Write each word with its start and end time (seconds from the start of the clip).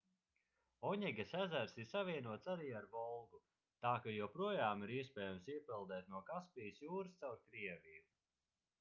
oņegas 0.91 1.33
ezers 1.41 1.75
ir 1.83 1.87
savienots 1.91 2.49
arī 2.55 2.71
ar 2.79 2.87
volgu 2.95 3.41
tā 3.85 3.93
ka 4.07 4.15
joprojām 4.15 4.83
ir 4.89 4.97
iespējams 4.99 5.49
iepeldēt 5.59 6.13
no 6.15 6.27
kaspijas 6.35 6.85
jūras 6.87 7.23
caur 7.25 7.43
krieviju 7.49 8.07